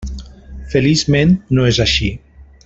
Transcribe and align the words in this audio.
Feliçment 0.73 1.37
no 1.59 1.69
és 1.75 1.81
així. 1.87 2.11